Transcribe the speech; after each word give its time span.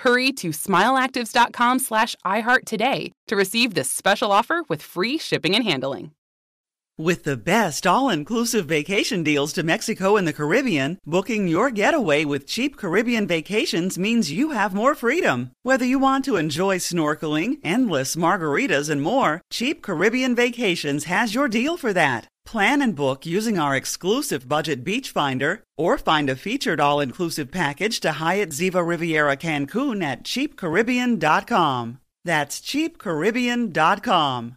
Hurry 0.00 0.32
to 0.32 0.48
smileactives.com 0.48 1.78
slash 1.78 2.16
iHeart 2.24 2.64
today 2.64 3.12
to 3.28 3.36
receive 3.36 3.74
this 3.74 3.90
special 3.90 4.32
offer 4.32 4.62
with 4.68 4.82
free 4.82 5.18
shipping 5.18 5.54
and 5.54 5.64
handling. 5.64 6.12
With 6.98 7.24
the 7.24 7.36
best 7.38 7.86
all-inclusive 7.86 8.66
vacation 8.66 9.22
deals 9.22 9.54
to 9.54 9.62
Mexico 9.62 10.18
and 10.18 10.28
the 10.28 10.34
Caribbean, 10.34 10.98
booking 11.06 11.48
your 11.48 11.70
getaway 11.70 12.26
with 12.26 12.46
cheap 12.46 12.76
Caribbean 12.76 13.26
vacations 13.26 13.98
means 13.98 14.30
you 14.30 14.50
have 14.50 14.74
more 14.74 14.94
freedom. 14.94 15.50
Whether 15.62 15.86
you 15.86 15.98
want 15.98 16.26
to 16.26 16.36
enjoy 16.36 16.76
snorkeling, 16.76 17.56
endless 17.64 18.16
margaritas, 18.16 18.90
and 18.90 19.00
more, 19.00 19.40
Cheap 19.50 19.82
Caribbean 19.82 20.34
Vacations 20.34 21.04
has 21.04 21.34
your 21.34 21.48
deal 21.48 21.78
for 21.78 21.94
that. 21.94 22.26
Plan 22.50 22.82
and 22.82 22.96
book 22.96 23.24
using 23.24 23.60
our 23.60 23.76
exclusive 23.76 24.48
budget 24.48 24.82
beach 24.82 25.10
finder 25.10 25.62
or 25.78 25.96
find 25.96 26.28
a 26.28 26.34
featured 26.34 26.80
all-inclusive 26.80 27.52
package 27.52 28.00
to 28.00 28.10
Hyatt 28.10 28.50
Ziva 28.50 28.84
Riviera 28.84 29.36
Cancun 29.36 30.02
at 30.02 30.24
cheapcaribbean.com. 30.24 32.00
That's 32.24 32.60
cheapcaribbean.com. 32.60 34.56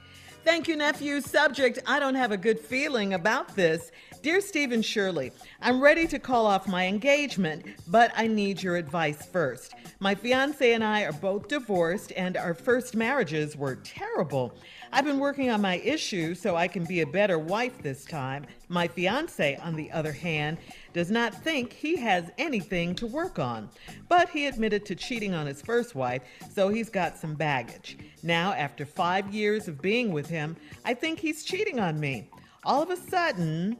Thank 0.43 0.67
you, 0.67 0.75
nephew. 0.75 1.21
Subject 1.21 1.77
I 1.85 1.99
don't 1.99 2.15
have 2.15 2.31
a 2.31 2.37
good 2.37 2.59
feeling 2.59 3.13
about 3.13 3.55
this. 3.55 3.91
Dear 4.23 4.41
Steve 4.41 4.71
and 4.71 4.83
Shirley, 4.83 5.31
I'm 5.61 5.79
ready 5.79 6.07
to 6.07 6.17
call 6.17 6.47
off 6.47 6.67
my 6.67 6.87
engagement, 6.87 7.65
but 7.87 8.11
I 8.15 8.25
need 8.25 8.61
your 8.61 8.75
advice 8.75 9.25
first. 9.25 9.75
My 9.99 10.15
fiance 10.15 10.73
and 10.73 10.83
I 10.83 11.03
are 11.03 11.13
both 11.13 11.47
divorced, 11.47 12.11
and 12.15 12.37
our 12.37 12.55
first 12.55 12.95
marriages 12.95 13.55
were 13.55 13.75
terrible. 13.77 14.53
I've 14.93 15.05
been 15.05 15.19
working 15.19 15.49
on 15.49 15.61
my 15.61 15.77
issue 15.77 16.35
so 16.35 16.57
I 16.57 16.67
can 16.67 16.83
be 16.83 16.99
a 16.99 17.07
better 17.07 17.39
wife 17.39 17.81
this 17.81 18.03
time. 18.03 18.45
My 18.67 18.89
fiance, 18.89 19.55
on 19.55 19.77
the 19.77 19.89
other 19.89 20.11
hand, 20.11 20.57
does 20.91 21.09
not 21.09 21.33
think 21.33 21.71
he 21.71 21.95
has 21.95 22.29
anything 22.37 22.93
to 22.95 23.07
work 23.07 23.39
on. 23.39 23.69
But 24.09 24.27
he 24.27 24.47
admitted 24.47 24.85
to 24.87 24.95
cheating 24.95 25.33
on 25.33 25.47
his 25.47 25.61
first 25.61 25.95
wife, 25.95 26.23
so 26.53 26.67
he's 26.67 26.89
got 26.89 27.17
some 27.17 27.35
baggage. 27.35 27.97
Now, 28.21 28.51
after 28.51 28.85
five 28.85 29.33
years 29.33 29.69
of 29.69 29.81
being 29.81 30.11
with 30.11 30.27
him, 30.27 30.57
I 30.83 30.93
think 30.93 31.19
he's 31.19 31.45
cheating 31.45 31.79
on 31.79 31.97
me. 31.97 32.29
All 32.65 32.83
of 32.83 32.89
a 32.89 32.97
sudden, 32.97 33.77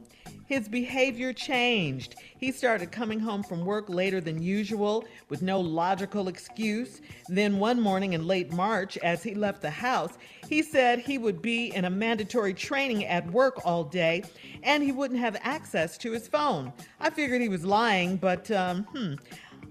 his 0.52 0.68
behavior 0.68 1.32
changed. 1.32 2.16
He 2.36 2.52
started 2.52 2.92
coming 2.92 3.18
home 3.18 3.42
from 3.42 3.64
work 3.64 3.88
later 3.88 4.20
than 4.20 4.42
usual 4.42 5.06
with 5.30 5.40
no 5.40 5.58
logical 5.58 6.28
excuse. 6.28 7.00
Then, 7.26 7.58
one 7.58 7.80
morning 7.80 8.12
in 8.12 8.26
late 8.26 8.52
March, 8.52 8.98
as 8.98 9.22
he 9.22 9.34
left 9.34 9.62
the 9.62 9.70
house, 9.70 10.18
he 10.50 10.60
said 10.62 10.98
he 10.98 11.16
would 11.16 11.40
be 11.40 11.74
in 11.74 11.86
a 11.86 11.90
mandatory 11.90 12.52
training 12.52 13.06
at 13.06 13.26
work 13.32 13.64
all 13.64 13.82
day 13.82 14.24
and 14.62 14.82
he 14.82 14.92
wouldn't 14.92 15.20
have 15.20 15.38
access 15.40 15.96
to 15.96 16.12
his 16.12 16.28
phone. 16.28 16.70
I 17.00 17.08
figured 17.08 17.40
he 17.40 17.48
was 17.48 17.64
lying, 17.64 18.18
but 18.18 18.50
um, 18.50 18.84
hmm, 18.94 19.14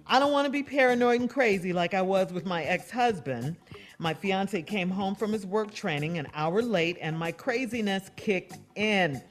I 0.08 0.18
don't 0.18 0.32
want 0.32 0.48
to 0.48 0.52
be 0.52 0.64
paranoid 0.64 1.22
and 1.22 1.30
crazy 1.30 1.74
like 1.74 1.94
I 1.94 2.02
was 2.02 2.34
with 2.34 2.48
my 2.48 2.64
ex 2.64 2.90
husband. 2.90 3.56
My 4.00 4.16
fiance 4.16 4.60
came 4.64 4.90
home 4.90 5.14
from 5.14 5.32
his 5.32 5.46
work 5.46 5.72
training 5.72 6.18
an 6.18 6.26
hour 6.34 6.64
late 6.64 6.98
and 7.00 7.16
my 7.20 7.32
craziness 7.32 8.10
kicked 8.16 8.58
in. 8.74 9.22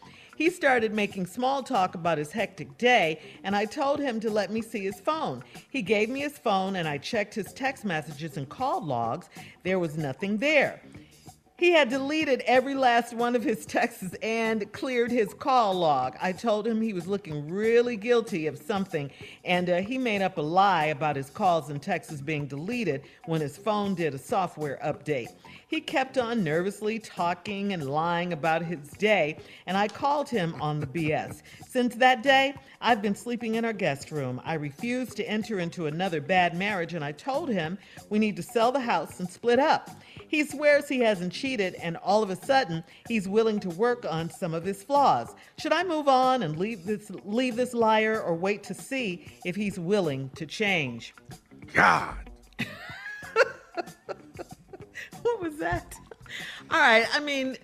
He 0.41 0.49
started 0.49 0.95
making 0.95 1.27
small 1.27 1.63
talk 1.63 1.95
about 1.95 2.17
his 2.17 2.33
hectic 2.33 2.79
day, 2.79 3.21
and 3.45 3.55
I 3.55 3.67
told 3.67 4.01
him 4.01 4.21
to 4.21 4.31
let 4.31 4.51
me 4.51 4.63
see 4.63 4.81
his 4.81 4.99
phone. 4.99 5.45
He 5.69 5.83
gave 5.83 6.09
me 6.09 6.21
his 6.21 6.39
phone, 6.39 6.77
and 6.77 6.89
I 6.89 6.97
checked 6.97 7.35
his 7.35 7.53
text 7.53 7.85
messages 7.85 8.39
and 8.39 8.49
call 8.49 8.83
logs. 8.83 9.29
There 9.65 9.79
was 9.79 9.99
nothing 9.99 10.39
there. 10.39 10.81
He 11.59 11.73
had 11.73 11.91
deleted 11.91 12.43
every 12.47 12.75
last 12.75 13.13
one 13.13 13.37
of 13.37 13.45
his 13.45 13.67
texts 13.77 14.15
and 14.23 14.73
cleared 14.73 15.11
his 15.11 15.35
call 15.35 15.75
log. 15.75 16.17
I 16.23 16.33
told 16.33 16.67
him 16.67 16.81
he 16.81 16.95
was 16.95 17.07
looking 17.07 17.51
really 17.51 17.99
guilty 17.99 18.47
of 18.47 18.57
something, 18.57 19.11
and 19.45 19.69
uh, 19.69 19.83
he 19.83 19.99
made 19.99 20.23
up 20.23 20.39
a 20.39 20.41
lie 20.41 20.87
about 20.87 21.17
his 21.17 21.29
calls 21.29 21.69
and 21.69 21.83
texts 21.83 22.23
being 22.23 22.47
deleted 22.47 23.03
when 23.27 23.43
his 23.43 23.59
phone 23.59 23.95
did 23.95 24.15
a 24.15 24.19
software 24.19 24.79
update. 24.83 25.29
He 25.71 25.81
kept 25.81 26.19
on 26.19 26.43
nervously 26.43 26.99
talking 26.99 27.73
and 27.73 27.89
lying 27.89 28.33
about 28.33 28.65
his 28.65 28.89
day, 28.99 29.39
and 29.67 29.77
I 29.77 29.87
called 29.87 30.29
him 30.29 30.61
on 30.61 30.81
the 30.81 30.87
BS. 30.87 31.43
Since 31.65 31.95
that 31.95 32.25
day, 32.25 32.57
I've 32.81 33.01
been 33.01 33.15
sleeping 33.15 33.55
in 33.55 33.65
our 33.65 33.73
guest 33.73 34.11
room. 34.11 34.41
I 34.45 34.55
refused 34.55 35.17
to 35.19 35.25
enter 35.25 35.61
into 35.61 35.87
another 35.87 36.21
bad 36.21 36.57
marriage, 36.57 36.95
and 36.95 37.05
I 37.05 37.13
told 37.13 37.51
him 37.51 37.79
we 38.09 38.19
need 38.19 38.35
to 38.35 38.43
sell 38.43 38.73
the 38.73 38.81
house 38.81 39.21
and 39.21 39.31
split 39.31 39.61
up. 39.61 39.91
He 40.27 40.43
swears 40.43 40.89
he 40.89 40.99
hasn't 40.99 41.33
cheated, 41.33 41.75
and 41.75 41.97
all 41.99 42.25
of 42.25 42.31
a 42.31 42.45
sudden, 42.45 42.83
he's 43.07 43.29
willing 43.29 43.61
to 43.61 43.71
work 43.71 44.05
on 44.05 44.29
some 44.29 44.55
of 44.55 44.65
his 44.65 44.83
flaws. 44.83 45.37
Should 45.61 45.73
I 45.73 45.85
move 45.85 46.09
on 46.09 46.43
and 46.43 46.59
leave 46.59 46.85
this, 46.85 47.13
leave 47.25 47.55
this 47.55 47.75
liar, 47.75 48.21
or 48.21 48.35
wait 48.35 48.65
to 48.65 48.75
see 48.75 49.31
if 49.45 49.55
he's 49.55 49.79
willing 49.79 50.31
to 50.31 50.47
change? 50.47 51.15
God. 51.73 52.30
Was 55.41 55.57
that? 55.59 55.99
All 56.71 56.81
right, 56.81 57.07
I 57.13 57.21
mean, 57.21 57.57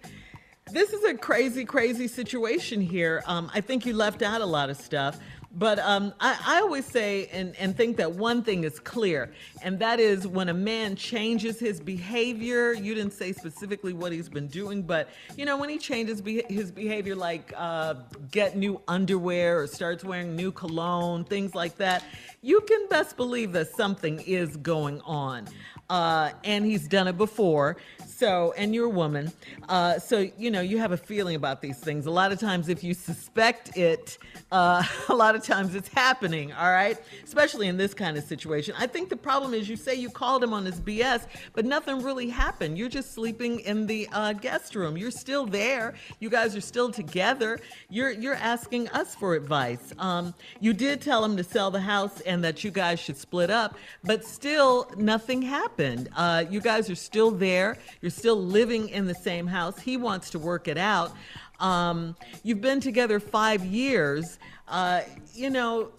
this 0.73 0.93
is 0.93 1.05
a 1.05 1.14
crazy, 1.14 1.64
crazy 1.64 2.08
situation 2.08 2.81
here. 2.81 3.23
Um, 3.26 3.50
I 3.55 3.61
think 3.61 3.87
you 3.87 3.94
left 3.94 4.23
out 4.23 4.40
a 4.40 4.46
lot 4.46 4.70
of 4.70 4.76
stuff. 4.76 5.19
But 5.58 5.78
um, 5.78 6.12
I, 6.20 6.38
I 6.46 6.61
always 6.61 6.84
say 6.84 7.28
and, 7.32 7.56
and 7.56 7.75
think 7.75 7.96
that 7.96 8.12
one 8.12 8.43
thing 8.43 8.64
is 8.64 8.78
clear, 8.78 9.32
and 9.62 9.78
that 9.78 10.00
is 10.00 10.26
when 10.26 10.50
a 10.50 10.55
man 10.55 10.96
changes 10.96 11.58
his 11.58 11.81
behavior. 11.81 12.75
You 12.75 12.94
didn't 12.94 13.14
say 13.14 13.32
specifically 13.32 13.94
what 13.94 14.12
he's 14.12 14.29
been 14.29 14.49
doing, 14.49 14.82
but 14.82 15.08
you 15.34 15.46
know 15.46 15.56
when 15.56 15.70
he 15.70 15.79
changes 15.79 16.20
be- 16.20 16.44
his 16.50 16.70
behavior, 16.70 17.14
like 17.14 17.55
uh, 17.56 17.94
get 18.31 18.55
new 18.55 18.82
underwear 18.87 19.61
or 19.61 19.67
starts 19.67 20.05
wearing 20.05 20.37
new 20.37 20.52
cologne, 20.52 21.25
things 21.25 21.55
like 21.55 21.79
that, 21.79 22.05
you 22.43 22.61
can 22.61 22.87
best 22.88 23.17
believe 23.17 23.52
that 23.52 23.75
something 23.75 24.20
is 24.20 24.58
going 24.58 25.00
on. 25.06 25.49
Uh, 25.88 26.30
and 26.44 26.64
he's 26.64 26.88
done 26.88 27.06
it 27.08 27.16
before. 27.16 27.76
So, 28.16 28.54
and 28.56 28.74
you're 28.74 28.86
a 28.86 28.90
woman. 28.90 29.30
Uh, 29.68 29.98
so, 29.98 30.26
you 30.38 30.50
know, 30.50 30.62
you 30.62 30.78
have 30.78 30.92
a 30.92 30.96
feeling 30.96 31.36
about 31.36 31.60
these 31.60 31.78
things. 31.78 32.06
A 32.06 32.10
lot 32.10 32.32
of 32.32 32.40
times, 32.40 32.70
if 32.70 32.82
you 32.82 32.94
suspect 32.94 33.76
it, 33.76 34.16
uh, 34.50 34.82
a 35.10 35.14
lot 35.14 35.34
of 35.34 35.44
times 35.44 35.74
it's 35.74 35.88
happening, 35.88 36.50
all 36.54 36.70
right? 36.70 36.98
Especially 37.22 37.68
in 37.68 37.76
this 37.76 37.92
kind 37.92 38.16
of 38.16 38.24
situation. 38.24 38.74
I 38.78 38.86
think 38.86 39.10
the 39.10 39.18
problem 39.18 39.52
is 39.52 39.68
you 39.68 39.76
say 39.76 39.94
you 39.94 40.08
called 40.08 40.42
him 40.42 40.54
on 40.54 40.64
his 40.64 40.80
BS, 40.80 41.26
but 41.52 41.66
nothing 41.66 42.02
really 42.02 42.30
happened. 42.30 42.78
You're 42.78 42.88
just 42.88 43.12
sleeping 43.12 43.60
in 43.60 43.86
the 43.86 44.08
uh, 44.12 44.32
guest 44.32 44.74
room. 44.74 44.96
You're 44.96 45.10
still 45.10 45.44
there. 45.44 45.92
You 46.18 46.30
guys 46.30 46.56
are 46.56 46.62
still 46.62 46.90
together. 46.90 47.60
You're, 47.90 48.12
you're 48.12 48.34
asking 48.34 48.88
us 48.88 49.14
for 49.14 49.34
advice. 49.34 49.92
Um, 49.98 50.32
you 50.58 50.72
did 50.72 51.02
tell 51.02 51.22
him 51.22 51.36
to 51.36 51.44
sell 51.44 51.70
the 51.70 51.80
house 51.80 52.22
and 52.22 52.42
that 52.44 52.64
you 52.64 52.70
guys 52.70 52.98
should 52.98 53.18
split 53.18 53.50
up, 53.50 53.76
but 54.04 54.24
still 54.24 54.90
nothing 54.96 55.42
happened. 55.42 55.75
Uh, 55.78 56.44
you 56.49 56.61
guys 56.61 56.88
are 56.88 56.94
still 56.94 57.31
there. 57.31 57.76
You're 58.00 58.11
still 58.11 58.43
living 58.43 58.88
in 58.88 59.06
the 59.06 59.14
same 59.14 59.46
house. 59.46 59.78
He 59.78 59.96
wants 59.96 60.31
to 60.31 60.38
work 60.38 60.69
it 60.69 60.78
out. 60.78 61.12
Um, 61.61 62.17
you've 62.43 62.61
been 62.61 62.81
together 62.81 63.20
five 63.20 63.64
years. 63.64 64.38
Uh, 64.69 65.02
you 65.34 65.50
know, 65.50 65.90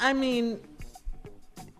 I 0.00 0.12
mean, 0.12 0.60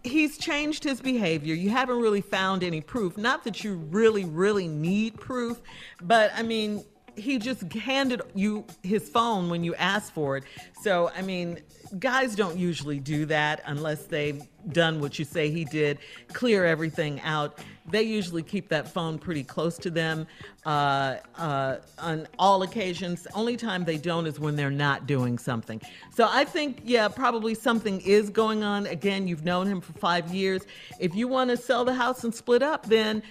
he's 0.04 0.38
changed 0.38 0.84
his 0.84 1.00
behavior. 1.00 1.54
You 1.54 1.70
haven't 1.70 1.98
really 1.98 2.20
found 2.20 2.62
any 2.62 2.80
proof. 2.80 3.16
Not 3.16 3.44
that 3.44 3.64
you 3.64 3.74
really, 3.74 4.24
really 4.24 4.68
need 4.68 5.18
proof, 5.18 5.60
but 6.02 6.30
I 6.34 6.42
mean, 6.42 6.84
he 7.16 7.38
just 7.38 7.62
handed 7.72 8.22
you 8.34 8.64
his 8.82 9.08
phone 9.08 9.48
when 9.48 9.64
you 9.64 9.74
asked 9.74 10.12
for 10.12 10.36
it. 10.36 10.44
So, 10.82 11.10
I 11.16 11.22
mean, 11.22 11.58
guys 11.98 12.34
don't 12.34 12.58
usually 12.58 13.00
do 13.00 13.26
that 13.26 13.62
unless 13.66 14.04
they've 14.04 14.42
done 14.72 15.00
what 15.00 15.18
you 15.18 15.24
say 15.24 15.50
he 15.50 15.64
did, 15.64 15.98
clear 16.32 16.64
everything 16.64 17.20
out. 17.22 17.58
They 17.88 18.02
usually 18.02 18.42
keep 18.42 18.68
that 18.70 18.88
phone 18.88 19.18
pretty 19.18 19.44
close 19.44 19.78
to 19.78 19.90
them 19.90 20.26
uh, 20.64 21.16
uh, 21.36 21.76
on 21.98 22.26
all 22.38 22.62
occasions. 22.62 23.26
Only 23.34 23.56
time 23.56 23.84
they 23.84 23.96
don't 23.96 24.26
is 24.26 24.40
when 24.40 24.56
they're 24.56 24.70
not 24.70 25.06
doing 25.06 25.38
something. 25.38 25.80
So 26.14 26.28
I 26.28 26.44
think, 26.44 26.80
yeah, 26.84 27.06
probably 27.08 27.54
something 27.54 28.00
is 28.00 28.28
going 28.28 28.64
on. 28.64 28.86
Again, 28.86 29.28
you've 29.28 29.44
known 29.44 29.68
him 29.68 29.80
for 29.80 29.92
five 29.94 30.34
years. 30.34 30.62
If 30.98 31.14
you 31.14 31.28
want 31.28 31.50
to 31.50 31.56
sell 31.56 31.84
the 31.84 31.94
house 31.94 32.24
and 32.24 32.34
split 32.34 32.62
up, 32.62 32.86
then 32.86 33.22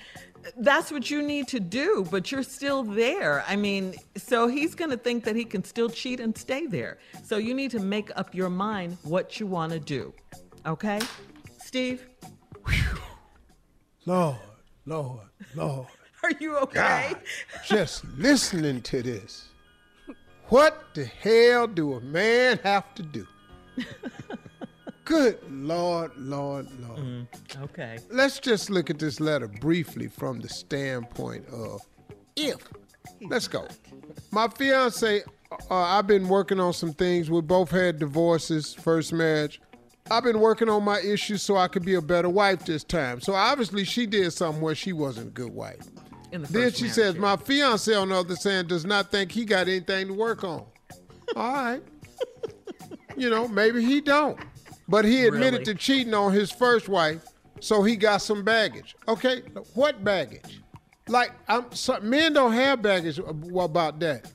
that's 0.58 0.92
what 0.92 1.10
you 1.10 1.22
need 1.22 1.48
to 1.50 1.60
do, 1.60 2.06
but 2.12 2.32
you're 2.32 2.44
still 2.44 2.84
there. 2.84 3.44
I 3.48 3.56
mean, 3.56 3.96
so 4.16 4.48
he's 4.48 4.76
going 4.76 4.92
to 4.92 4.98
think 4.98 5.24
that 5.24 5.36
he 5.36 5.44
can 5.44 5.64
still 5.64 5.90
cheat 5.90 6.20
and 6.20 6.38
stay 6.38 6.68
there. 6.68 6.98
So 7.24 7.38
you 7.38 7.54
need 7.54 7.72
to 7.72 7.80
make 7.80 8.12
up 8.16 8.36
your 8.36 8.50
mind 8.50 8.98
what 9.04 9.40
you 9.40 9.48
want 9.48 9.72
to 9.74 9.80
do. 9.80 10.14
Okay? 10.66 11.00
Steve? 11.60 12.08
Lord, 14.06 14.38
Lord, 14.86 15.28
Lord. 15.56 15.88
Are 16.24 16.32
you 16.40 16.58
okay? 16.58 17.12
God, 17.12 17.22
just 17.66 18.06
listening 18.18 18.82
to 18.84 19.04
this. 19.04 19.50
What 20.50 20.94
the 20.94 21.06
hell 21.06 21.68
do 21.68 21.94
a 21.94 22.02
man 22.02 22.60
have 22.64 22.94
to 22.96 23.04
do? 23.04 23.28
Good 25.06 25.40
Lord, 25.50 26.12
Lord, 26.18 26.68
Lord. 26.80 27.00
Mm, 27.00 27.28
okay. 27.64 28.00
Let's 28.10 28.40
just 28.40 28.72
look 28.72 28.90
at 28.90 28.98
this 28.98 29.20
letter 29.20 29.48
briefly 29.48 30.08
from 30.08 30.40
the 30.40 30.50
standpoint 30.50 31.48
of 31.50 31.82
if. 32.36 32.58
Let's 33.22 33.48
go. 33.48 33.68
My 34.32 34.48
fiance, 34.48 35.24
uh, 35.52 35.76
I've 35.76 36.08
been 36.08 36.28
working 36.28 36.60
on 36.60 36.74
some 36.74 36.94
things. 36.94 37.30
We 37.30 37.42
both 37.42 37.70
had 37.70 38.00
divorces, 38.00 38.74
first 38.74 39.14
marriage. 39.14 39.62
I've 40.12 40.24
been 40.24 40.40
working 40.40 40.70
on 40.70 40.84
my 40.84 41.00
issues 41.00 41.42
so 41.42 41.58
I 41.58 41.68
could 41.68 41.84
be 41.84 41.96
a 41.96 42.02
better 42.02 42.30
wife 42.30 42.66
this 42.66 42.84
time. 42.84 43.22
So 43.22 43.34
obviously 43.34 43.84
she 43.86 44.06
did 44.06 44.32
something 44.34 44.62
where 44.62 44.76
she 44.76 44.94
wasn't 44.94 45.28
a 45.30 45.32
good 45.32 45.52
wife. 45.52 45.82
The 46.32 46.40
then 46.40 46.72
she 46.74 46.90
says, 46.90 47.16
my 47.16 47.38
fiance 47.38 47.94
on 47.94 48.10
the 48.10 48.16
other 48.16 48.36
side 48.36 48.68
does 48.68 48.86
not 48.86 49.10
think 49.10 49.32
he 49.32 49.46
got 49.46 49.68
anything 49.68 50.08
to 50.08 50.14
work 50.14 50.44
on. 50.44 50.66
All 51.36 51.54
right. 51.54 51.82
you 53.18 53.30
know, 53.30 53.48
maybe 53.48 53.84
he 53.84 54.00
don't. 54.02 54.38
But 54.88 55.06
he 55.06 55.26
admitted 55.26 55.60
Really? 55.62 55.66
to 55.66 55.76
cheating 55.76 56.14
on 56.14 56.32
his 56.34 56.52
first 56.52 56.88
wife, 56.88 57.26
so 57.60 57.82
he 57.82 57.96
got 57.96 58.18
some 58.18 58.44
baggage. 58.44 58.96
Okay, 59.08 59.42
what 59.74 60.04
baggage? 60.04 60.62
Like, 61.08 61.32
I'm 61.48 61.72
so, 61.74 62.00
men 62.02 62.34
don't 62.34 62.54
have 62.54 62.82
baggage 62.84 63.18
about 63.20 64.00
that. 64.02 64.32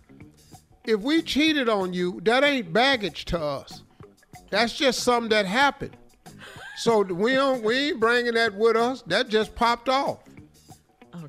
If 0.84 1.00
we 1.00 1.22
cheated 1.22 1.68
on 1.68 1.92
you, 1.92 2.20
that 2.24 2.42
ain't 2.42 2.72
baggage 2.72 3.26
to 3.26 3.38
us. 3.40 3.84
That's 4.50 4.72
just 4.76 5.00
something 5.00 5.30
that 5.30 5.46
happened. 5.46 5.96
So 6.76 7.02
we 7.02 7.34
don't 7.34 7.62
we 7.62 7.90
ain't 7.90 8.00
bringing 8.00 8.34
that 8.34 8.54
with 8.54 8.76
us. 8.76 9.02
That 9.02 9.28
just 9.28 9.54
popped 9.54 9.88
off. 9.88 10.20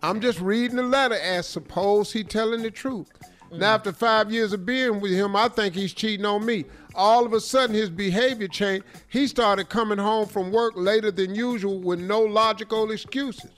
I'm 0.04 0.22
just 0.22 0.40
reading 0.40 0.78
the 0.78 0.84
letter 0.84 1.16
as 1.16 1.48
suppose 1.48 2.12
he 2.12 2.24
telling 2.24 2.62
the 2.62 2.72
truth. 2.72 3.12
Now 3.52 3.58
mm. 3.58 3.76
after 3.76 3.92
five 3.92 4.32
years 4.32 4.54
of 4.54 4.66
being 4.66 5.02
with 5.02 5.12
him, 5.12 5.36
I 5.36 5.50
think 5.50 5.76
he's 5.76 5.94
cheating 5.94 6.26
on 6.26 6.46
me. 6.46 6.66
All 6.96 7.26
of 7.26 7.34
a 7.34 7.40
sudden 7.40 7.76
his 7.76 7.90
behavior 7.90 8.48
changed. 8.48 8.86
He 9.10 9.28
started 9.28 9.70
coming 9.70 9.98
home 9.98 10.28
from 10.28 10.52
work 10.52 10.74
later 10.76 11.12
than 11.12 11.36
usual 11.36 11.80
with 11.80 12.00
no 12.00 12.22
logical 12.22 12.92
excuses. 12.92 13.52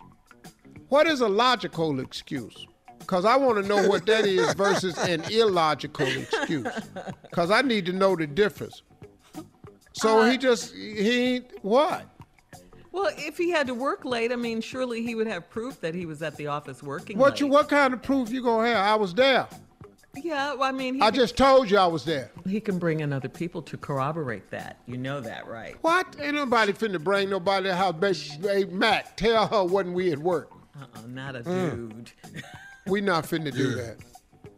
What 0.89 1.07
is 1.07 1.21
a 1.21 1.30
logical 1.30 2.00
excuse? 2.00 2.65
Because 3.00 3.25
I 3.25 3.36
want 3.36 3.62
to 3.62 3.68
know 3.68 3.88
what 3.88 4.06
that 4.06 4.25
is 4.25 4.54
versus 4.54 4.98
an 4.98 5.24
illogical 5.31 6.07
excuse. 6.07 6.68
Because 7.30 7.51
I 7.51 7.62
need 7.62 7.86
to 7.88 7.94
know 7.94 8.15
the 8.15 8.25
difference. 8.25 8.81
So 9.93 10.29
he 10.29 10.37
just, 10.37 10.73
he, 10.73 11.41
what? 11.61 12.05
Well, 12.91 13.11
if 13.17 13.37
he 13.37 13.49
had 13.49 13.67
to 13.67 13.73
work 13.73 14.05
late, 14.05 14.31
I 14.31 14.35
mean, 14.35 14.61
surely 14.61 15.01
he 15.03 15.15
would 15.15 15.27
have 15.27 15.49
proof 15.49 15.81
that 15.81 15.95
he 15.95 16.05
was 16.05 16.21
at 16.21 16.35
the 16.35 16.47
office 16.47 16.83
working 16.83 17.17
What 17.17 17.31
late. 17.33 17.39
you, 17.39 17.47
what 17.47 17.69
kind 17.69 17.93
of 17.93 18.01
proof 18.03 18.29
you 18.31 18.43
gonna 18.43 18.67
have? 18.67 18.77
I 18.77 18.95
was 18.95 19.13
there. 19.13 19.47
Yeah, 20.15 20.53
well, 20.53 20.63
I 20.63 20.71
mean, 20.71 20.95
he, 20.95 21.01
I 21.01 21.05
can, 21.09 21.15
just 21.15 21.35
told 21.35 21.71
you 21.71 21.77
I 21.79 21.87
was 21.87 22.05
there. 22.05 22.29
he 22.47 22.59
can 22.61 22.77
bring 22.77 22.99
in 22.99 23.11
other 23.11 23.29
people 23.29 23.63
to 23.63 23.77
corroborate 23.77 24.51
that. 24.51 24.77
You 24.85 24.97
know 24.97 25.19
that, 25.21 25.47
right? 25.47 25.75
What? 25.81 26.15
Ain't 26.21 26.35
nobody 26.35 26.71
finna 26.71 27.03
bring 27.03 27.31
nobody 27.31 27.63
to 27.63 27.69
the 27.69 27.75
house. 27.75 27.93
Baby, 27.93 28.47
hey, 28.47 28.65
Mac, 28.65 29.17
tell 29.17 29.47
her 29.47 29.63
wasn't 29.63 29.95
we 29.95 30.12
at 30.12 30.19
work. 30.19 30.51
Uh-uh, 30.79 31.01
not 31.07 31.35
a 31.35 31.39
Mm. 31.41 31.71
dude. 31.75 32.12
We 32.85 33.01
not 33.01 33.23
finna 33.23 33.51
do 33.51 33.69
Yeah. 33.71 33.75
that. 33.83 33.97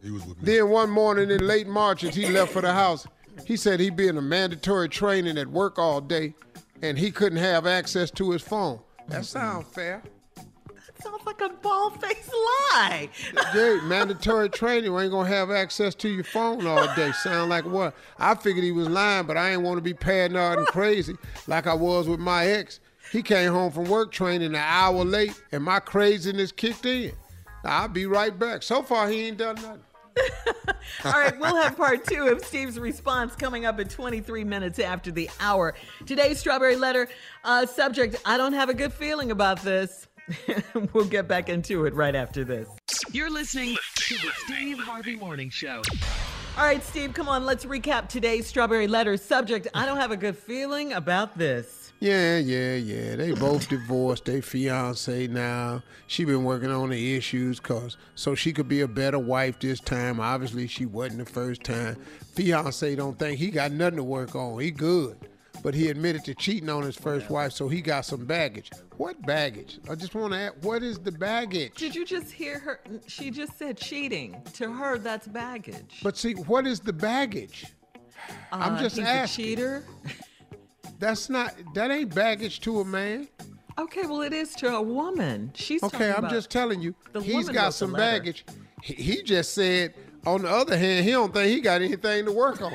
He 0.02 0.10
was 0.10 0.26
with 0.26 0.36
me. 0.42 0.44
Then 0.44 0.68
one 0.68 0.90
morning 0.90 1.30
in 1.30 1.46
late 1.46 1.66
March, 1.68 2.04
as 2.04 2.14
he 2.14 2.26
left 2.26 2.52
for 2.52 2.60
the 2.60 2.72
house, 2.74 3.06
he 3.44 3.56
said 3.56 3.80
he'd 3.80 3.96
be 3.96 4.08
in 4.08 4.16
a 4.16 4.22
mandatory 4.22 4.88
training 4.88 5.38
at 5.38 5.48
work 5.48 5.78
all 5.78 6.00
day, 6.00 6.34
and 6.82 6.98
he 6.98 7.10
couldn't 7.10 7.38
have 7.38 7.66
access 7.66 8.10
to 8.12 8.30
his 8.30 8.42
phone. 8.42 8.80
That 9.08 9.24
sounds 9.24 9.66
fair. 9.68 10.02
That 10.36 11.02
sounds 11.02 11.26
like 11.26 11.40
a 11.40 11.50
bald-faced 11.50 12.32
lie. 12.32 13.08
Jay, 13.52 13.78
mandatory 13.84 14.48
training, 14.48 14.84
you 14.84 14.98
ain't 14.98 15.12
gonna 15.12 15.28
have 15.28 15.50
access 15.50 15.94
to 15.96 16.08
your 16.08 16.24
phone 16.24 16.66
all 16.66 16.92
day. 16.94 17.12
Sound 17.12 17.50
like 17.50 17.64
what? 17.66 17.94
I 18.18 18.34
figured 18.34 18.64
he 18.64 18.72
was 18.72 18.88
lying, 18.88 19.26
but 19.26 19.36
I 19.36 19.50
ain't 19.50 19.62
want 19.62 19.78
to 19.78 19.82
be 19.82 19.94
paranoid 19.94 20.58
and 20.58 20.66
crazy 20.66 21.14
like 21.46 21.66
I 21.66 21.74
was 21.74 22.08
with 22.08 22.20
my 22.20 22.46
ex. 22.46 22.80
He 23.12 23.22
came 23.22 23.52
home 23.52 23.70
from 23.70 23.84
work 23.84 24.10
training 24.10 24.48
an 24.48 24.56
hour 24.56 25.04
late, 25.04 25.40
and 25.52 25.62
my 25.62 25.78
craziness 25.78 26.50
kicked 26.50 26.86
in. 26.86 27.12
I'll 27.64 27.88
be 27.88 28.06
right 28.06 28.36
back. 28.36 28.62
So 28.62 28.82
far, 28.82 29.08
he 29.08 29.28
ain't 29.28 29.38
done 29.38 29.56
nothing. 29.56 29.80
All 31.04 31.12
right, 31.12 31.38
we'll 31.38 31.56
have 31.56 31.76
part 31.76 32.04
two 32.04 32.28
of 32.28 32.44
Steve's 32.44 32.78
response 32.78 33.34
coming 33.36 33.66
up 33.66 33.78
at 33.80 33.90
23 33.90 34.44
minutes 34.44 34.78
after 34.78 35.10
the 35.10 35.30
hour. 35.40 35.74
Today's 36.06 36.38
Strawberry 36.38 36.76
Letter 36.76 37.08
uh, 37.44 37.66
subject 37.66 38.16
I 38.24 38.36
don't 38.36 38.52
have 38.52 38.68
a 38.68 38.74
good 38.74 38.92
feeling 38.92 39.30
about 39.30 39.62
this. 39.62 40.06
we'll 40.92 41.04
get 41.04 41.28
back 41.28 41.48
into 41.48 41.84
it 41.86 41.94
right 41.94 42.14
after 42.14 42.44
this. 42.44 42.68
You're 43.12 43.30
listening 43.30 43.76
to 43.96 44.14
the 44.14 44.30
Steve 44.44 44.78
Harvey 44.78 45.16
Morning 45.16 45.50
Show. 45.50 45.82
All 46.58 46.64
right, 46.64 46.82
Steve, 46.82 47.12
come 47.12 47.28
on, 47.28 47.44
let's 47.44 47.64
recap 47.64 48.08
today's 48.08 48.46
Strawberry 48.46 48.88
Letter 48.88 49.16
subject 49.16 49.68
I 49.74 49.86
don't 49.86 49.98
have 49.98 50.10
a 50.10 50.16
good 50.16 50.36
feeling 50.36 50.94
about 50.94 51.36
this. 51.36 51.85
Yeah, 51.98 52.36
yeah, 52.38 52.74
yeah. 52.74 53.16
They 53.16 53.32
both 53.32 53.68
divorced. 53.68 54.26
They 54.26 54.40
fiance 54.42 55.26
now. 55.28 55.82
She 56.08 56.24
been 56.24 56.44
working 56.44 56.70
on 56.70 56.90
the 56.90 57.16
issues 57.16 57.58
cause 57.58 57.96
so 58.14 58.34
she 58.34 58.52
could 58.52 58.68
be 58.68 58.82
a 58.82 58.88
better 58.88 59.18
wife 59.18 59.58
this 59.60 59.80
time. 59.80 60.20
Obviously, 60.20 60.66
she 60.66 60.84
wasn't 60.84 61.24
the 61.24 61.32
first 61.32 61.64
time. 61.64 61.96
Fiance 62.34 62.94
don't 62.96 63.18
think 63.18 63.38
he 63.38 63.50
got 63.50 63.72
nothing 63.72 63.96
to 63.96 64.04
work 64.04 64.34
on. 64.36 64.60
He 64.60 64.70
good, 64.70 65.16
but 65.62 65.74
he 65.74 65.88
admitted 65.88 66.22
to 66.26 66.34
cheating 66.34 66.68
on 66.68 66.82
his 66.82 66.96
first 66.96 67.30
wife, 67.30 67.52
so 67.52 67.66
he 67.66 67.80
got 67.80 68.04
some 68.04 68.26
baggage. 68.26 68.70
What 68.98 69.20
baggage? 69.22 69.78
I 69.88 69.94
just 69.94 70.14
want 70.14 70.34
to 70.34 70.38
ask, 70.38 70.54
what 70.60 70.82
is 70.82 70.98
the 70.98 71.12
baggage? 71.12 71.76
Did 71.76 71.94
you 71.94 72.04
just 72.04 72.30
hear 72.30 72.58
her? 72.58 72.80
She 73.06 73.30
just 73.30 73.56
said 73.58 73.78
cheating. 73.78 74.42
To 74.54 74.70
her, 74.70 74.98
that's 74.98 75.26
baggage. 75.26 76.00
But 76.02 76.18
see, 76.18 76.34
what 76.34 76.66
is 76.66 76.78
the 76.78 76.92
baggage? 76.92 77.64
I'm 78.52 78.74
Uh, 78.74 78.80
just 78.82 78.96
he's 78.96 79.06
asking. 79.06 79.44
a 79.44 79.48
cheater. 79.48 79.84
That's 80.98 81.28
not 81.28 81.54
that 81.74 81.90
ain't 81.90 82.14
baggage 82.14 82.60
to 82.60 82.80
a 82.80 82.84
man. 82.84 83.28
Okay, 83.78 84.06
well, 84.06 84.22
it 84.22 84.32
is 84.32 84.54
to 84.54 84.74
a 84.74 84.80
woman. 84.82 85.50
She's 85.54 85.82
Okay, 85.82 86.10
I'm 86.10 86.30
just 86.30 86.50
telling 86.50 86.80
you. 86.80 86.94
He's 87.22 87.50
got 87.50 87.74
some 87.74 87.92
baggage. 87.92 88.44
He, 88.82 88.94
he 88.94 89.22
just 89.22 89.52
said, 89.52 89.94
on 90.26 90.42
the 90.42 90.50
other 90.50 90.78
hand, 90.78 91.04
he 91.04 91.10
don't 91.10 91.32
think 91.32 91.48
he 91.48 91.60
got 91.60 91.82
anything 91.82 92.24
to 92.24 92.32
work 92.32 92.62
on. 92.62 92.72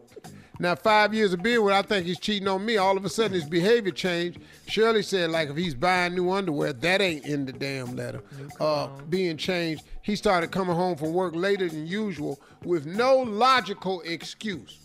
now, 0.58 0.74
five 0.74 1.14
years 1.14 1.32
of 1.32 1.42
being 1.42 1.64
with, 1.64 1.72
I 1.72 1.80
think 1.80 2.04
he's 2.04 2.20
cheating 2.20 2.46
on 2.46 2.64
me. 2.64 2.76
All 2.76 2.96
of 2.96 3.04
a 3.06 3.08
sudden, 3.08 3.32
his 3.32 3.46
behavior 3.48 3.90
changed. 3.90 4.38
Shirley 4.66 5.02
said, 5.02 5.30
like, 5.30 5.48
if 5.48 5.56
he's 5.56 5.74
buying 5.74 6.14
new 6.14 6.30
underwear, 6.30 6.74
that 6.74 7.00
ain't 7.00 7.24
in 7.24 7.46
the 7.46 7.52
damn 7.52 7.96
letter. 7.96 8.22
Uh, 8.60 8.88
being 9.08 9.38
changed. 9.38 9.84
He 10.02 10.14
started 10.14 10.50
coming 10.50 10.76
home 10.76 10.96
from 10.96 11.14
work 11.14 11.34
later 11.34 11.68
than 11.70 11.86
usual 11.86 12.38
with 12.64 12.84
no 12.84 13.16
logical 13.16 14.02
excuse. 14.02 14.78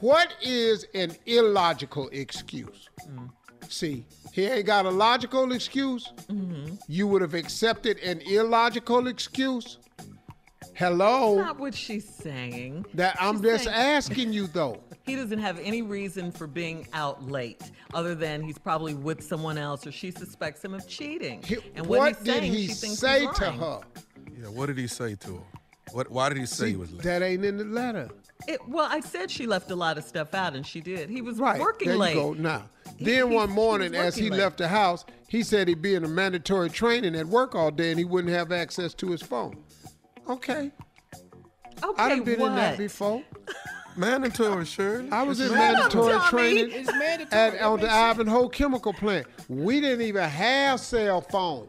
What 0.00 0.34
is 0.42 0.86
an 0.94 1.12
illogical 1.26 2.08
excuse? 2.12 2.88
See, 3.68 4.04
he 4.32 4.44
ain't 4.46 4.66
got 4.66 4.86
a 4.86 4.90
logical 4.90 5.52
excuse. 5.52 6.12
You 6.88 7.06
would 7.08 7.22
have 7.22 7.34
accepted 7.34 7.98
an 7.98 8.20
illogical 8.20 9.06
excuse. 9.08 9.78
Hello. 10.74 11.36
That's 11.36 11.46
Not 11.46 11.58
what 11.58 11.74
she's 11.74 12.06
saying. 12.08 12.84
That 12.94 13.16
I'm 13.18 13.36
She's 13.36 13.42
just 13.42 13.64
saying- 13.64 13.76
asking 13.76 14.32
you 14.32 14.46
though. 14.46 14.80
He 15.06 15.14
doesn't 15.14 15.38
have 15.38 15.60
any 15.60 15.82
reason 15.82 16.32
for 16.32 16.48
being 16.48 16.88
out 16.92 17.22
late, 17.30 17.62
other 17.94 18.16
than 18.16 18.42
he's 18.42 18.58
probably 18.58 18.92
with 18.92 19.22
someone 19.22 19.56
else, 19.56 19.86
or 19.86 19.92
she 19.92 20.10
suspects 20.10 20.64
him 20.64 20.74
of 20.74 20.88
cheating. 20.88 21.44
and 21.76 21.86
what, 21.86 21.98
what 22.00 22.08
he's 22.08 22.16
did 22.24 22.34
saying, 22.40 22.52
he 22.52 22.66
she 22.66 22.72
say 22.72 23.28
to 23.36 23.52
her? 23.52 23.80
Yeah, 24.36 24.48
what 24.48 24.66
did 24.66 24.78
he 24.78 24.88
say 24.88 25.14
to 25.14 25.34
her? 25.34 25.42
What? 25.92 26.10
Why 26.10 26.28
did 26.28 26.38
he 26.38 26.46
say 26.46 26.64
See, 26.64 26.70
he 26.70 26.76
was 26.76 26.92
late? 26.92 27.02
that 27.04 27.22
ain't 27.22 27.44
in 27.44 27.56
the 27.56 27.62
letter. 27.64 28.08
It, 28.46 28.60
well, 28.68 28.86
I 28.90 29.00
said 29.00 29.30
she 29.30 29.46
left 29.46 29.70
a 29.70 29.74
lot 29.76 29.98
of 29.98 30.04
stuff 30.04 30.34
out, 30.34 30.54
and 30.54 30.66
she 30.66 30.80
did. 30.80 31.08
He 31.10 31.20
was 31.22 31.38
Right. 31.38 31.60
working 31.60 31.88
there 31.88 31.96
late. 31.96 32.14
you 32.16 32.20
go. 32.22 32.32
Now, 32.34 32.64
He- 32.96 33.04
then 33.06 33.28
he- 33.30 33.34
one 33.36 33.50
morning, 33.50 33.92
was 33.92 34.00
as 34.00 34.16
he 34.16 34.30
late. 34.30 34.40
left 34.40 34.58
the 34.58 34.68
house, 34.68 35.04
he 35.28 35.42
said 35.42 35.68
he'd 35.68 35.82
be 35.82 35.94
in 35.94 36.04
a 36.04 36.08
mandatory 36.08 36.68
training 36.70 37.14
at 37.16 37.26
work 37.26 37.54
all 37.54 37.70
day 37.70 37.90
and 37.90 37.98
he 37.98 38.04
wouldn't 38.04 38.32
have 38.32 38.52
access 38.52 38.94
to 38.94 39.10
his 39.10 39.22
phone. 39.22 39.56
Okay. 40.28 40.70
Okay, 41.82 42.02
I 42.02 42.08
done 42.10 42.22
been 42.24 42.40
in 42.40 42.54
that 42.56 42.78
before. 42.78 43.22
Mandatory, 43.96 44.64
sure. 44.66 45.04
I 45.10 45.22
was 45.22 45.40
It's 45.40 45.50
in 45.50 45.56
mandatory. 45.56 46.06
mandatory 46.12 46.30
training 46.30 46.70
It's 46.72 46.92
mandatory. 46.92 47.40
at 47.42 47.52
That 47.54 47.62
on 47.62 47.80
the 47.80 47.86
sense. 47.86 47.94
Ivanhoe 47.94 48.48
Chemical 48.48 48.92
Plant. 48.92 49.26
We 49.48 49.80
didn't 49.80 50.02
even 50.02 50.22
have 50.28 50.80
cell 50.80 51.22
phones. 51.22 51.68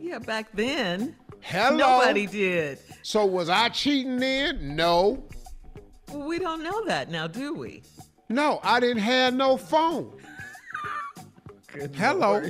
Yeah, 0.00 0.18
back 0.18 0.46
then. 0.54 1.16
Hello. 1.40 1.76
Nobody 1.76 2.26
did. 2.26 2.78
So 3.02 3.26
was 3.26 3.48
I 3.50 3.68
cheating 3.68 4.16
then? 4.16 4.74
No. 4.74 5.22
Well, 6.12 6.26
we 6.26 6.38
don't 6.38 6.62
know 6.62 6.84
that 6.86 7.10
now, 7.10 7.26
do 7.26 7.54
we? 7.54 7.82
No, 8.28 8.60
I 8.62 8.80
didn't 8.80 9.02
have 9.02 9.34
no 9.34 9.56
phone. 9.56 10.12
Hello. 11.94 12.48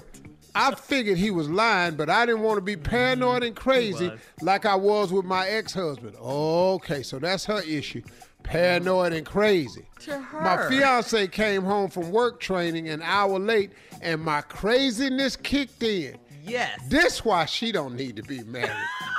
I 0.54 0.74
figured 0.74 1.18
he 1.18 1.30
was 1.30 1.50
lying, 1.50 1.96
but 1.96 2.08
I 2.08 2.24
didn't 2.24 2.40
want 2.40 2.56
to 2.56 2.62
be 2.62 2.76
paranoid 2.76 3.42
and 3.42 3.54
crazy 3.54 4.10
like 4.40 4.64
I 4.64 4.74
was 4.74 5.12
with 5.12 5.26
my 5.26 5.46
ex-husband. 5.46 6.16
Okay, 6.18 7.02
so 7.02 7.18
that's 7.18 7.44
her 7.44 7.60
issue. 7.62 8.02
Paranoid 8.42 9.12
and 9.12 9.26
crazy. 9.26 9.86
To 10.00 10.18
her. 10.18 10.40
My 10.40 10.68
fiance 10.68 11.26
came 11.28 11.62
home 11.62 11.90
from 11.90 12.10
work 12.10 12.40
training 12.40 12.88
an 12.88 13.02
hour 13.02 13.38
late 13.38 13.72
and 14.00 14.22
my 14.22 14.40
craziness 14.40 15.36
kicked 15.36 15.82
in. 15.82 16.16
Yes. 16.42 16.80
This 16.88 17.24
why 17.24 17.44
she 17.44 17.72
don't 17.72 17.94
need 17.94 18.16
to 18.16 18.22
be 18.22 18.42
married. 18.44 18.70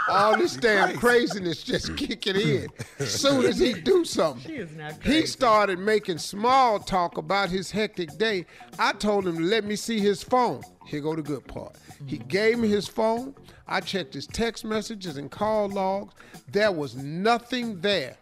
All 0.08 0.38
this 0.38 0.56
damn 0.56 0.98
craziness 0.98 1.64
just 1.64 1.96
kicking 1.98 2.36
in. 2.36 2.68
As 3.00 3.14
soon 3.20 3.46
as 3.46 3.60
he 3.60 3.74
do 3.74 4.06
something. 4.06 4.52
She 4.52 4.58
is 4.58 4.72
not 4.76 5.02
He 5.04 5.26
started 5.26 5.80
making 5.80 6.18
small 6.18 6.80
talk 6.80 7.18
about 7.18 7.50
his 7.50 7.72
hectic 7.72 8.18
day. 8.18 8.46
I 8.80 8.94
told 8.94 9.28
him 9.28 9.38
to 9.38 9.44
let 9.44 9.66
me 9.66 9.76
see 9.76 10.00
his 10.00 10.24
phone. 10.24 10.62
Here 10.86 11.02
go 11.02 11.16
the 11.16 11.22
good 11.22 11.46
part. 11.48 11.76
He 12.06 12.18
hmm. 12.18 12.28
gave 12.28 12.60
me 12.60 12.68
his 12.70 12.88
phone. 12.88 13.36
I 13.68 13.82
checked 13.82 14.14
his 14.14 14.28
text 14.28 14.64
messages 14.64 15.18
and 15.18 15.30
call 15.30 15.68
logs. 15.68 16.14
There 16.52 16.72
was 16.72 16.96
nothing 16.96 17.82
there. 17.82 18.16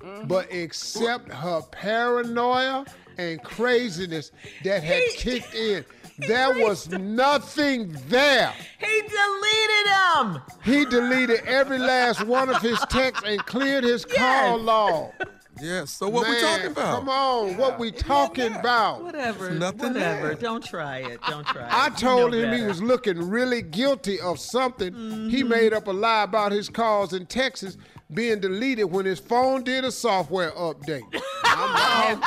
Mm-hmm. 0.00 0.28
But 0.28 0.50
except 0.50 1.30
her 1.30 1.60
paranoia 1.70 2.86
and 3.18 3.42
craziness 3.42 4.32
that 4.64 4.82
had 4.82 5.02
kicked 5.16 5.54
in. 5.54 5.84
There 6.26 6.52
was 6.66 6.90
nothing 6.90 7.96
there. 8.08 8.52
He 8.78 8.89
deleted 9.10 9.86
him. 9.92 10.42
He 10.64 10.84
deleted 10.86 11.40
every 11.46 11.78
last 11.78 12.24
one 12.26 12.48
of 12.48 12.60
his 12.62 12.78
texts 12.90 13.24
and 13.26 13.44
cleared 13.46 13.84
his 13.84 14.04
call 14.04 14.58
log. 14.58 15.12
Yeah. 15.60 15.84
So 15.84 16.08
what 16.08 16.26
we 16.26 16.40
talking 16.40 16.66
about? 16.72 16.94
Come 17.00 17.08
on, 17.10 17.56
what 17.58 17.78
we 17.78 17.90
talking 17.90 18.54
about? 18.54 19.02
Whatever. 19.04 19.50
nothing 19.50 19.92
whatever. 19.92 20.28
there. 20.28 20.34
Don't 20.36 20.64
try 20.64 20.98
it. 20.98 21.20
Don't 21.28 21.46
try 21.46 21.66
it. 21.66 21.72
I 21.72 21.88
You 21.88 21.94
told 21.96 22.32
know 22.32 22.38
him 22.38 22.58
he 22.58 22.64
was 22.64 22.82
looking 22.82 23.28
really 23.28 23.60
guilty 23.60 24.18
of 24.20 24.38
something. 24.40 24.94
He 24.94 25.40
Mm-hmm. 25.42 25.48
made 25.48 25.72
up 25.74 25.86
a 25.86 25.90
lie 25.92 26.22
about 26.22 26.52
his 26.52 26.68
calls 26.70 27.12
in 27.12 27.26
Texas 27.26 27.76
being 28.14 28.40
deleted 28.40 28.86
when 28.90 29.04
his 29.04 29.18
phone 29.20 29.62
did 29.62 29.84
a 29.84 29.92
software 29.92 30.50
update. 30.52 31.02
I'm 31.44 32.20
God, 32.20 32.22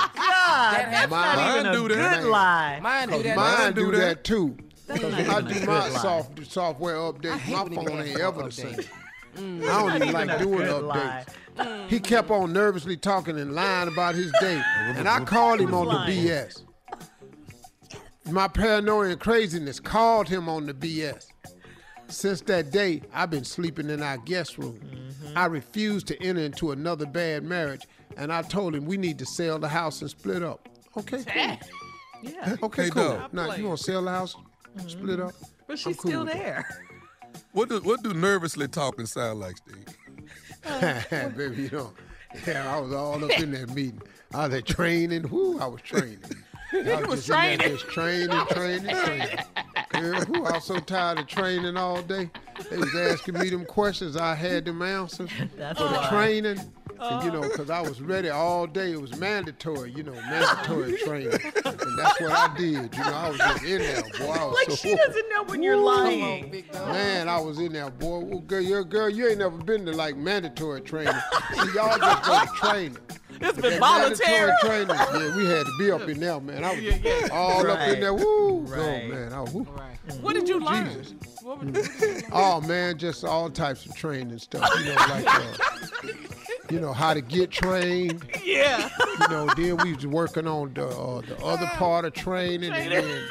that's 0.92 1.10
not 1.12 1.36
Mine 1.38 1.60
even 1.60 1.66
a 1.66 1.74
do 1.74 1.88
good 1.88 1.98
that. 1.98 2.26
lie. 2.26 2.80
Mine 2.82 3.10
do 3.10 3.24
that. 3.24 3.36
Mine 3.36 3.58
Mine 3.60 3.74
do 3.74 3.86
do 3.86 3.92
that, 3.98 4.00
that. 4.00 4.24
too. 4.24 4.56
That's 4.88 5.00
Because 5.02 5.28
not 5.28 5.44
I 5.44 5.48
do 5.48 5.54
good 5.54 5.68
my 5.68 5.90
lie. 5.90 6.00
soft, 6.00 6.52
software 6.52 6.96
updates. 6.96 7.50
My 7.50 7.76
phone 7.76 8.02
ain't 8.02 8.20
ever 8.20 8.44
the 8.44 8.52
same. 8.52 8.76
Mm. 9.38 9.64
I 9.64 9.80
don't 9.80 9.90
even 9.96 10.02
even 10.10 10.14
like 10.14 10.30
a 10.30 10.44
doing 10.44 10.68
updates. 10.68 10.84
lie. 11.58 11.86
He 11.88 12.00
kept 12.00 12.30
on 12.30 12.52
nervously 12.54 12.98
talking 12.98 13.40
and 13.40 13.54
lying 13.54 13.88
about 13.88 14.16
his 14.16 14.32
day. 14.40 14.62
And 14.96 15.08
I 15.08 15.20
called 15.24 15.60
him 15.60 15.74
on 15.74 15.88
lying? 15.88 16.24
the 16.24 16.30
BS. 16.30 16.62
My 18.32 18.48
paranoia 18.48 19.10
and 19.10 19.20
craziness 19.20 19.80
called 19.80 20.28
him 20.30 20.48
on 20.50 20.66
the 20.66 20.74
BS. 20.74 21.28
Since 22.08 22.42
that 22.42 22.72
day, 22.72 23.02
I've 23.14 23.30
been 23.30 23.44
sleeping 23.44 23.90
in 23.90 24.04
our 24.04 24.18
guest 24.18 24.58
room. 24.58 24.80
Mm-hmm. 24.84 25.38
I 25.38 25.46
refused 25.46 26.08
to 26.08 26.22
enter 26.24 26.42
into 26.42 26.72
another 26.72 27.06
bad 27.06 27.44
marriage, 27.44 27.88
and 28.18 28.32
I 28.32 28.42
told 28.44 28.76
him 28.76 28.86
we 28.86 28.98
need 28.98 29.18
to 29.20 29.26
sell 29.26 29.58
the 29.58 29.68
house 29.68 30.02
and 30.02 30.10
split 30.10 30.44
up. 30.44 30.68
Okay, 30.96 31.24
cool. 31.24 31.58
Yeah. 32.22 32.56
Okay, 32.62 32.84
Hey, 32.86 32.90
cool. 32.92 33.22
Now 33.32 33.54
you 33.56 33.66
want 33.68 33.80
to 33.80 33.84
sell 33.84 34.04
the 34.04 34.12
house, 34.12 34.36
Mm-hmm. 34.78 34.90
split 34.90 35.20
up? 35.20 35.34
But 35.68 35.80
she's 35.80 35.98
cool 35.98 36.12
still 36.12 36.26
with 36.26 36.34
that. 36.34 36.40
there. 36.44 36.88
What 37.52 37.70
do 37.70 37.80
what 37.82 38.04
do 38.04 38.14
nervously 38.14 38.68
talking 38.68 39.06
sound 39.06 39.40
like, 39.40 39.58
Steve? 39.58 39.86
Baby, 41.38 41.64
you 41.64 41.70
know, 41.72 41.94
yeah, 42.48 42.76
I 42.76 42.80
was 42.80 42.94
all 42.94 43.24
up 43.24 43.40
in 43.40 43.52
that 43.52 43.70
meeting. 43.74 44.02
I 44.34 44.48
was 44.48 44.56
at 44.58 44.66
training. 44.66 45.24
Whoo, 45.30 45.60
I 45.60 45.68
was 45.68 45.82
training. 45.82 46.20
I 46.74 47.02
was 47.06 47.26
just 47.26 47.30
in 47.30 47.58
there 47.58 47.58
training. 47.58 47.78
Just 47.78 47.88
training, 47.90 48.46
training, 48.48 48.96
training. 48.96 49.38
Girl, 49.92 50.26
whoo, 50.30 50.46
I 50.46 50.54
was 50.54 50.64
so 50.64 50.80
tired 50.80 51.20
of 51.20 51.28
training 51.28 51.78
all 51.78 52.02
day. 52.02 52.32
They 52.72 52.78
was 52.78 52.96
asking 52.96 53.38
me 53.38 53.50
them 53.50 53.66
questions. 53.66 54.18
I 54.18 54.34
had 54.34 54.66
them 54.66 54.82
answers 54.82 55.30
That's 55.56 55.78
for 55.80 55.88
the 55.88 55.94
why. 55.96 56.10
training. 56.10 56.60
And, 57.12 57.24
you 57.24 57.32
know, 57.32 57.42
because 57.42 57.70
I 57.70 57.82
was 57.82 58.02
ready 58.02 58.30
all 58.30 58.66
day. 58.68 58.92
It 58.94 59.02
was 59.02 59.18
mandatory, 59.20 59.92
you 59.92 60.04
know, 60.04 60.14
mandatory 60.14 60.98
training. 61.04 61.34
And 61.66 61.98
that's 61.98 62.22
what 62.22 62.32
I 62.32 62.54
did. 62.58 62.96
You 62.96 63.04
know, 63.04 63.14
I 63.14 63.30
was 63.30 63.38
just 63.38 63.64
in 63.64 63.80
there, 63.80 64.02
boy. 64.20 64.32
I 64.32 64.46
was 64.46 64.54
Like 64.56 64.70
so, 64.70 64.76
she 64.76 64.96
doesn't 64.96 65.30
know 65.30 65.44
when 65.44 65.62
you're 65.64 65.78
lying. 65.94 66.50
Big 66.50 66.72
dog. 66.72 66.88
Man, 66.90 67.28
I 67.30 67.40
was 67.40 67.60
in 67.60 67.74
there, 67.74 67.90
boy. 67.90 68.20
Well, 68.20 68.40
girl, 68.40 68.62
you 68.62 68.84
girl, 68.86 69.10
you 69.10 69.28
ain't 69.28 69.40
never 69.40 69.58
been 69.58 69.86
to 69.86 69.92
like 69.92 70.16
mandatory 70.18 70.82
training. 70.82 71.14
See, 71.54 71.74
y'all 71.76 71.98
just 71.98 72.24
go 72.24 72.40
to 72.40 72.48
training. 72.56 72.98
It's 73.42 73.54
But 73.60 73.62
been 73.64 73.80
voluntary. 73.80 74.52
mandatory 74.64 74.86
training, 74.86 74.96
yeah, 74.96 75.36
we 75.36 75.46
had 75.48 75.66
to 75.66 75.72
be 75.80 75.92
up 75.92 76.08
in 76.08 76.20
there, 76.20 76.40
man. 76.40 76.64
I 76.64 76.76
was 76.76 77.30
all 77.32 77.68
up 77.68 77.88
in 77.90 78.00
there. 78.00 78.14
Woo, 78.14 78.60
Right. 78.60 78.80
oh 78.80 79.08
man, 79.12 79.34
I 79.34 79.42
was, 79.42 79.52
woo. 79.52 79.64
Right. 79.76 79.98
What 80.22 80.34
did 80.36 80.48
you 80.48 80.60
learn? 80.60 80.88
Jesus. 80.94 81.14
What 81.42 81.58
would- 81.60 81.76
what 81.76 81.84
did 81.84 82.02
you 82.02 82.08
learn? 82.12 82.24
Oh 82.32 82.62
man, 82.62 82.98
just 83.00 83.26
all 83.26 83.50
types 83.50 83.88
of 83.88 83.96
training 83.96 84.38
stuff. 84.38 84.70
You 84.80 84.86
know, 84.86 84.96
like 84.96 85.26
uh, 85.28 86.14
you 86.70 86.80
know 86.80 86.94
how 86.94 87.14
to 87.14 87.22
get 87.22 87.52
trained. 87.52 88.24
Yeah. 88.44 88.90
You 89.22 89.28
know, 89.30 89.48
then 89.56 89.78
we 89.78 89.94
was 89.94 90.08
working 90.08 90.48
on 90.48 90.74
the 90.74 90.88
uh, 90.88 91.22
the 91.22 91.38
other 91.44 91.70
oh. 91.72 91.78
part 91.78 92.06
of 92.06 92.14
training, 92.14 92.72
and 92.72 92.92
then 92.92 93.24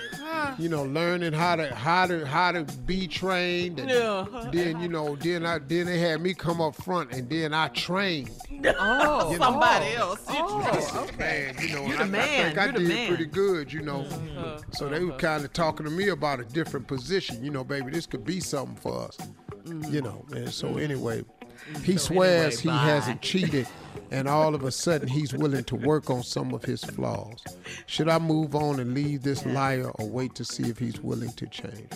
you 0.58 0.68
know 0.68 0.84
learning 0.84 1.32
how 1.32 1.56
to 1.56 1.74
how 1.74 2.06
to 2.06 2.26
how 2.26 2.52
to 2.52 2.64
be 2.86 3.06
trained. 3.06 3.78
And 3.80 3.90
Yeah. 3.90 4.26
Then 4.52 4.80
you 4.80 4.88
know, 4.88 5.16
then 5.16 5.46
I 5.46 5.58
then 5.58 5.86
they 5.86 5.98
had 5.98 6.20
me 6.20 6.34
come 6.34 6.60
up 6.60 6.74
front, 6.76 7.12
and 7.12 7.28
then 7.28 7.54
I 7.54 7.68
trained. 7.68 8.30
Oh, 8.64 9.32
You 9.32 9.38
know. 9.38 9.46
somebody 9.46 9.92
else. 9.94 10.24
Oh, 10.28 11.08
man, 11.18 11.56
you 11.60 11.74
know, 11.74 11.84
You're 11.84 12.00
and 12.00 12.14
the 12.14 12.18
I, 12.18 12.22
I 12.22 12.26
man. 12.26 12.44
think 12.44 12.58
I 12.58 12.64
You're 12.64 12.72
the 12.74 12.78
did 12.78 12.88
man. 12.88 13.08
pretty 13.08 13.26
good, 13.26 13.72
you 13.72 13.82
know. 13.82 14.02
Uh-huh. 14.02 14.58
So 14.70 14.88
they 14.88 15.00
were 15.00 15.10
uh-huh. 15.10 15.18
kind 15.18 15.44
of 15.44 15.52
talking 15.52 15.84
to 15.84 15.90
me 15.90 16.08
about 16.08 16.38
a 16.38 16.44
different 16.44 16.86
position. 16.86 17.42
You 17.44 17.50
know, 17.50 17.64
baby, 17.64 17.90
this 17.90 18.06
could 18.06 18.24
be 18.24 18.38
something 18.38 18.76
for 18.76 19.06
us. 19.08 19.18
Mm. 19.64 19.92
You 19.92 20.02
know, 20.02 20.24
and 20.30 20.48
so 20.52 20.76
anyway, 20.76 21.24
Mm-hmm. 21.70 21.82
he 21.84 21.92
So 21.92 22.14
swears 22.14 22.58
anyway, 22.58 22.62
he 22.62 22.68
bye. 22.68 22.84
hasn't 22.84 23.22
cheated, 23.22 23.68
and 24.10 24.28
all 24.28 24.54
of 24.54 24.64
a 24.64 24.70
sudden 24.70 25.08
he's 25.08 25.32
willing 25.34 25.64
to 25.64 25.76
work 25.76 26.10
on 26.10 26.22
some 26.22 26.52
of 26.54 26.64
his 26.64 26.82
flaws. 26.84 27.42
Should 27.86 28.08
I 28.08 28.18
move 28.18 28.54
on 28.54 28.80
and 28.80 28.94
leave 28.94 29.22
this 29.22 29.44
liar, 29.46 29.90
or 29.94 30.08
wait 30.08 30.34
to 30.36 30.44
see 30.44 30.64
if 30.64 30.78
he's 30.78 31.00
willing 31.00 31.32
to 31.32 31.46
change? 31.46 31.92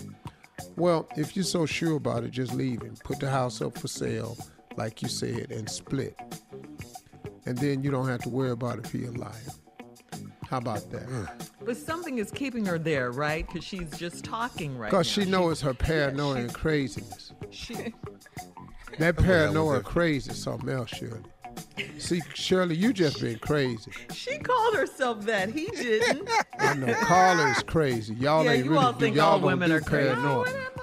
Well, 0.77 1.09
if 1.17 1.35
you're 1.37 1.45
so 1.45 1.67
sure 1.67 1.97
about 1.97 2.25
it, 2.25 2.31
just 2.31 2.53
leave 2.55 2.83
him. 2.83 2.97
Put 3.05 3.21
the 3.21 3.31
house 3.31 3.61
up 3.63 3.77
for 3.79 3.89
sale, 3.89 4.37
like 4.77 5.03
you 5.03 5.09
said, 5.09 5.51
and 5.51 5.69
split. 5.69 6.17
and 7.47 7.57
then 7.59 7.83
you 7.83 7.91
don't 7.91 8.09
have 8.09 8.21
to 8.23 8.29
worry 8.29 8.51
about 8.51 8.79
if 8.85 8.93
he's 8.93 9.09
a 9.09 9.13
liar. 9.13 9.33
How 10.49 10.59
about 10.59 10.91
that? 10.93 11.07
Mm. 11.09 11.49
But 11.65 11.77
something 11.77 12.19
is 12.19 12.31
keeping 12.31 12.65
her 12.67 12.79
there, 12.79 13.11
right? 13.11 13.45
Because 13.47 13.65
she's 13.65 13.91
just 13.99 14.25
talking 14.25 14.77
right 14.79 14.93
now. 14.93 14.99
Because 14.99 15.07
she 15.09 15.25
knows 15.25 15.61
her 15.61 15.75
paranoia 15.75 16.37
and 16.37 16.55
craziness. 16.55 17.33
She, 17.51 17.95
That 18.99 19.17
paranoia 19.17 19.81
crazy 19.81 20.31
is 20.31 20.43
something 20.43 20.69
else, 20.69 20.91
Shirley. 20.91 21.21
See, 21.99 22.23
Shirley, 22.35 22.77
you 22.77 22.93
just 22.93 23.21
been 23.21 23.39
crazy. 23.39 23.91
she 24.13 24.39
called 24.39 24.75
herself 24.75 25.23
that. 25.27 25.49
He 25.51 25.67
didn't. 25.67 26.29
I 26.59 26.75
know 26.75 26.93
Carla 26.95 27.51
is 27.51 27.63
crazy. 27.63 28.15
Y'all 28.15 28.45
Yeah, 28.45 28.53
ain't 28.53 28.65
you 28.67 28.73
really 28.73 28.85
all 28.85 28.93
think 28.93 29.17
y'all 29.17 29.25
all 29.33 29.39
don't 29.39 29.47
women 29.47 29.71
do 29.71 29.77
are 29.77 29.81
crazy. 29.81 30.15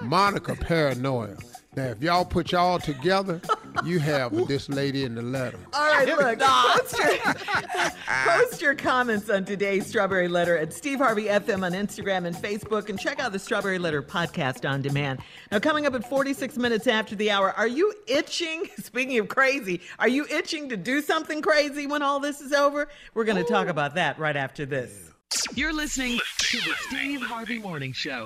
Monica 0.01 0.55
paranoia. 0.55 1.37
Now, 1.75 1.85
if 1.85 2.01
y'all 2.01 2.25
put 2.25 2.51
y'all 2.51 2.79
together, 2.79 3.41
you 3.85 3.99
have 3.99 4.47
this 4.47 4.69
lady 4.69 5.03
in 5.03 5.15
the 5.15 5.21
letter. 5.21 5.59
All 5.73 5.85
right, 5.85 6.07
look. 6.07 6.39
Post 6.39 6.97
your, 6.97 7.33
post 8.25 8.61
your 8.61 8.75
comments 8.75 9.29
on 9.29 9.45
today's 9.45 9.85
Strawberry 9.87 10.27
Letter 10.27 10.57
at 10.57 10.73
Steve 10.73 10.99
Harvey 10.99 11.25
FM 11.25 11.63
on 11.63 11.73
Instagram 11.73 12.25
and 12.25 12.35
Facebook, 12.35 12.89
and 12.89 12.99
check 12.99 13.19
out 13.19 13.31
the 13.31 13.39
Strawberry 13.39 13.79
Letter 13.79 14.01
podcast 14.01 14.69
on 14.69 14.81
demand. 14.81 15.19
Now, 15.51 15.59
coming 15.59 15.85
up 15.85 15.93
at 15.93 16.07
46 16.07 16.57
minutes 16.57 16.87
after 16.87 17.15
the 17.15 17.31
hour, 17.31 17.51
are 17.51 17.67
you 17.67 17.93
itching? 18.07 18.69
Speaking 18.79 19.19
of 19.19 19.27
crazy, 19.27 19.81
are 19.99 20.07
you 20.07 20.25
itching 20.29 20.69
to 20.69 20.77
do 20.77 21.01
something 21.01 21.41
crazy 21.41 21.87
when 21.87 22.01
all 22.01 22.19
this 22.19 22.41
is 22.41 22.53
over? 22.53 22.87
We're 23.13 23.25
going 23.25 23.43
to 23.43 23.49
talk 23.49 23.67
about 23.67 23.95
that 23.95 24.17
right 24.19 24.35
after 24.35 24.65
this. 24.65 25.11
You're 25.55 25.73
listening 25.73 26.19
to 26.37 26.57
the 26.57 26.73
Steve 26.87 27.21
Harvey 27.21 27.59
Morning 27.59 27.91
Show. 27.91 28.25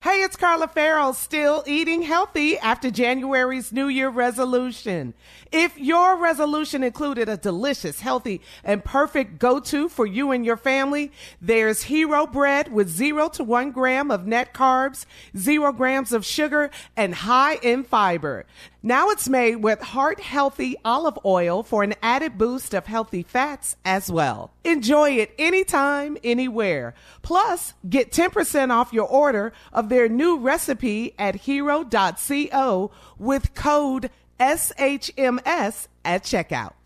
Hey, 0.00 0.22
it's 0.22 0.36
Carla 0.36 0.68
Ferrell, 0.68 1.12
still 1.12 1.64
eating 1.66 2.02
healthy 2.02 2.56
after 2.56 2.88
January's 2.88 3.72
New 3.72 3.88
Year 3.88 4.08
resolution. 4.08 5.12
If 5.50 5.76
your 5.76 6.16
resolution 6.16 6.84
included 6.84 7.28
a 7.28 7.36
delicious, 7.36 7.98
healthy, 7.98 8.40
and 8.62 8.84
perfect 8.84 9.40
go-to 9.40 9.88
for 9.88 10.06
you 10.06 10.30
and 10.30 10.46
your 10.46 10.56
family, 10.56 11.10
there's 11.42 11.82
Hero 11.82 12.28
Bread 12.28 12.72
with 12.72 12.88
zero 12.88 13.28
to 13.30 13.42
one 13.42 13.72
gram 13.72 14.12
of 14.12 14.24
net 14.24 14.54
carbs, 14.54 15.04
zero 15.36 15.72
grams 15.72 16.12
of 16.12 16.24
sugar, 16.24 16.70
and 16.96 17.16
high 17.16 17.56
in 17.56 17.82
fiber. 17.82 18.46
Now 18.80 19.10
it's 19.10 19.28
made 19.28 19.56
with 19.56 19.80
heart 19.80 20.20
healthy 20.20 20.76
olive 20.84 21.18
oil 21.24 21.64
for 21.64 21.82
an 21.82 21.94
added 22.00 22.38
boost 22.38 22.72
of 22.72 22.86
healthy 22.86 23.24
fats 23.24 23.74
as 23.84 24.08
well. 24.08 24.52
Enjoy 24.62 25.10
it 25.10 25.34
anytime, 25.36 26.16
anywhere. 26.22 26.94
Plus, 27.22 27.74
get 27.88 28.12
10% 28.12 28.70
off 28.70 28.92
your 28.92 29.08
order 29.08 29.52
their 29.88 30.08
new 30.08 30.38
recipe 30.38 31.14
at 31.18 31.36
hero.co 31.36 32.90
with 33.18 33.54
code 33.54 34.10
SHMS 34.38 35.88
at 36.04 36.22
checkout. 36.22 36.77